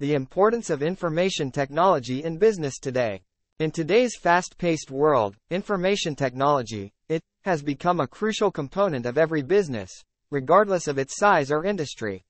The 0.00 0.14
importance 0.14 0.70
of 0.70 0.82
information 0.82 1.52
technology 1.52 2.24
in 2.24 2.36
business 2.36 2.80
today. 2.80 3.22
In 3.60 3.70
today's 3.70 4.16
fast-paced 4.16 4.90
world, 4.90 5.36
information 5.50 6.16
technology, 6.16 6.92
IT, 7.08 7.22
has 7.44 7.62
become 7.62 8.00
a 8.00 8.08
crucial 8.08 8.50
component 8.50 9.06
of 9.06 9.16
every 9.16 9.42
business, 9.42 9.92
regardless 10.32 10.88
of 10.88 10.98
its 10.98 11.16
size 11.16 11.52
or 11.52 11.64
industry. 11.64 12.24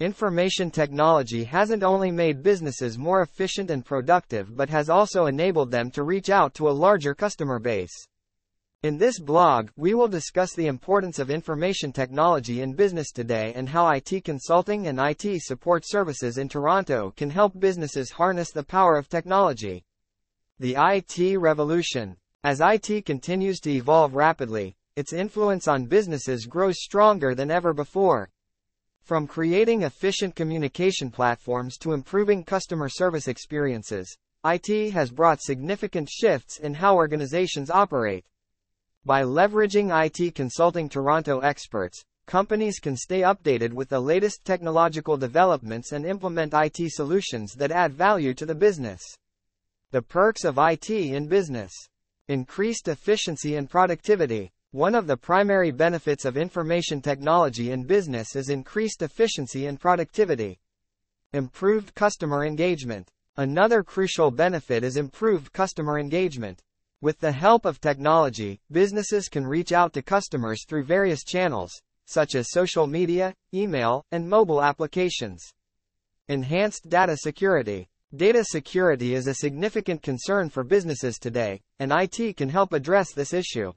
Information 0.00 0.70
technology 0.70 1.44
hasn't 1.44 1.82
only 1.82 2.10
made 2.10 2.42
businesses 2.42 2.96
more 2.96 3.20
efficient 3.20 3.70
and 3.70 3.84
productive 3.84 4.56
but 4.56 4.70
has 4.70 4.88
also 4.88 5.26
enabled 5.26 5.70
them 5.70 5.90
to 5.90 6.02
reach 6.02 6.30
out 6.30 6.54
to 6.54 6.66
a 6.66 6.70
larger 6.70 7.14
customer 7.14 7.58
base. 7.58 8.08
In 8.86 8.98
this 8.98 9.18
blog, 9.18 9.70
we 9.74 9.94
will 9.94 10.06
discuss 10.06 10.54
the 10.54 10.68
importance 10.68 11.18
of 11.18 11.28
information 11.28 11.92
technology 11.92 12.60
in 12.60 12.74
business 12.74 13.10
today 13.10 13.52
and 13.56 13.68
how 13.68 13.90
IT 13.90 14.22
consulting 14.22 14.86
and 14.86 15.00
IT 15.00 15.42
support 15.42 15.82
services 15.84 16.38
in 16.38 16.48
Toronto 16.48 17.12
can 17.16 17.30
help 17.30 17.58
businesses 17.58 18.12
harness 18.12 18.52
the 18.52 18.62
power 18.62 18.96
of 18.96 19.08
technology. 19.08 19.84
The 20.60 20.76
IT 20.78 21.36
revolution. 21.36 22.16
As 22.44 22.60
IT 22.62 23.04
continues 23.04 23.58
to 23.62 23.72
evolve 23.72 24.14
rapidly, 24.14 24.76
its 24.94 25.12
influence 25.12 25.66
on 25.66 25.86
businesses 25.86 26.46
grows 26.46 26.76
stronger 26.80 27.34
than 27.34 27.50
ever 27.50 27.72
before. 27.72 28.30
From 29.02 29.26
creating 29.26 29.82
efficient 29.82 30.36
communication 30.36 31.10
platforms 31.10 31.76
to 31.78 31.92
improving 31.92 32.44
customer 32.44 32.88
service 32.88 33.26
experiences, 33.26 34.16
IT 34.44 34.92
has 34.92 35.10
brought 35.10 35.42
significant 35.42 36.08
shifts 36.08 36.60
in 36.60 36.74
how 36.74 36.94
organizations 36.94 37.68
operate. 37.68 38.24
By 39.06 39.22
leveraging 39.22 39.94
IT 39.94 40.34
Consulting 40.34 40.88
Toronto 40.88 41.38
experts, 41.38 42.02
companies 42.26 42.80
can 42.80 42.96
stay 42.96 43.20
updated 43.20 43.72
with 43.72 43.88
the 43.88 44.00
latest 44.00 44.44
technological 44.44 45.16
developments 45.16 45.92
and 45.92 46.04
implement 46.04 46.52
IT 46.52 46.90
solutions 46.90 47.52
that 47.52 47.70
add 47.70 47.94
value 47.94 48.34
to 48.34 48.44
the 48.44 48.56
business. 48.56 49.00
The 49.92 50.02
perks 50.02 50.42
of 50.42 50.58
IT 50.58 50.90
in 50.90 51.28
business. 51.28 51.70
Increased 52.26 52.88
efficiency 52.88 53.54
and 53.54 53.70
productivity. 53.70 54.50
One 54.72 54.96
of 54.96 55.06
the 55.06 55.16
primary 55.16 55.70
benefits 55.70 56.24
of 56.24 56.36
information 56.36 57.00
technology 57.00 57.70
in 57.70 57.84
business 57.84 58.34
is 58.34 58.48
increased 58.48 59.02
efficiency 59.02 59.66
and 59.66 59.78
productivity. 59.78 60.58
Improved 61.32 61.94
customer 61.94 62.44
engagement. 62.44 63.12
Another 63.36 63.84
crucial 63.84 64.32
benefit 64.32 64.82
is 64.82 64.96
improved 64.96 65.52
customer 65.52 66.00
engagement. 66.00 66.60
With 67.02 67.20
the 67.20 67.32
help 67.32 67.66
of 67.66 67.80
technology, 67.80 68.60
businesses 68.70 69.28
can 69.28 69.46
reach 69.46 69.70
out 69.70 69.92
to 69.92 70.02
customers 70.02 70.64
through 70.66 70.84
various 70.84 71.24
channels, 71.24 71.82
such 72.06 72.34
as 72.34 72.50
social 72.50 72.86
media, 72.86 73.34
email, 73.52 74.06
and 74.10 74.28
mobile 74.28 74.62
applications. 74.62 75.52
Enhanced 76.28 76.88
data 76.88 77.16
security. 77.16 77.88
Data 78.14 78.42
security 78.44 79.14
is 79.14 79.26
a 79.26 79.34
significant 79.34 80.02
concern 80.02 80.48
for 80.48 80.64
businesses 80.64 81.18
today, 81.18 81.60
and 81.78 81.92
IT 81.92 82.36
can 82.38 82.48
help 82.48 82.72
address 82.72 83.12
this 83.12 83.34
issue. 83.34 83.72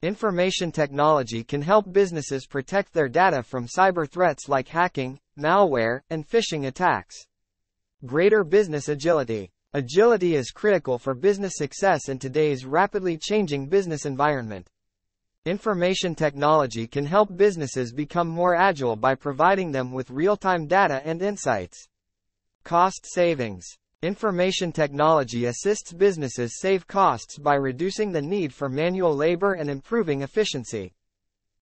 Information 0.00 0.72
technology 0.72 1.44
can 1.44 1.60
help 1.60 1.92
businesses 1.92 2.46
protect 2.46 2.94
their 2.94 3.08
data 3.08 3.42
from 3.42 3.66
cyber 3.66 4.08
threats 4.08 4.48
like 4.48 4.68
hacking, 4.68 5.20
malware, 5.38 6.00
and 6.08 6.26
phishing 6.26 6.66
attacks. 6.66 7.26
Greater 8.06 8.42
business 8.42 8.88
agility. 8.88 9.50
Agility 9.74 10.34
is 10.34 10.50
critical 10.50 10.98
for 10.98 11.14
business 11.14 11.52
success 11.56 12.08
in 12.08 12.18
today's 12.18 12.64
rapidly 12.64 13.18
changing 13.18 13.66
business 13.66 14.06
environment. 14.06 14.66
Information 15.44 16.14
technology 16.14 16.86
can 16.86 17.04
help 17.04 17.36
businesses 17.36 17.92
become 17.92 18.28
more 18.28 18.54
agile 18.54 18.96
by 18.96 19.14
providing 19.14 19.70
them 19.70 19.92
with 19.92 20.08
real-time 20.08 20.66
data 20.66 21.02
and 21.04 21.20
insights. 21.20 21.86
Cost 22.64 23.00
savings. 23.04 23.66
Information 24.00 24.72
technology 24.72 25.44
assists 25.44 25.92
businesses 25.92 26.58
save 26.60 26.86
costs 26.86 27.36
by 27.36 27.54
reducing 27.54 28.10
the 28.10 28.22
need 28.22 28.54
for 28.54 28.70
manual 28.70 29.14
labor 29.14 29.52
and 29.52 29.68
improving 29.68 30.22
efficiency. 30.22 30.94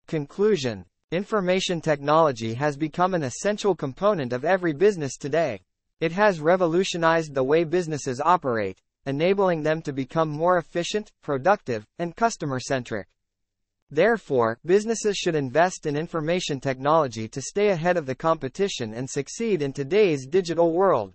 Conclusion. 0.06 0.84
Information 1.10 1.80
technology 1.80 2.54
has 2.54 2.76
become 2.76 3.14
an 3.14 3.24
essential 3.24 3.74
component 3.74 4.32
of 4.32 4.44
every 4.44 4.72
business 4.72 5.16
today. 5.16 5.60
It 5.98 6.12
has 6.12 6.40
revolutionized 6.40 7.34
the 7.34 7.44
way 7.44 7.64
businesses 7.64 8.20
operate, 8.20 8.82
enabling 9.06 9.62
them 9.62 9.80
to 9.82 9.92
become 9.92 10.28
more 10.28 10.58
efficient, 10.58 11.10
productive, 11.22 11.86
and 11.98 12.14
customer-centric. 12.14 13.06
Therefore, 13.90 14.58
businesses 14.64 15.16
should 15.16 15.34
invest 15.34 15.86
in 15.86 15.96
information 15.96 16.60
technology 16.60 17.28
to 17.28 17.40
stay 17.40 17.68
ahead 17.68 17.96
of 17.96 18.04
the 18.04 18.14
competition 18.14 18.92
and 18.92 19.08
succeed 19.08 19.62
in 19.62 19.72
today's 19.72 20.26
digital 20.26 20.72
world. 20.72 21.14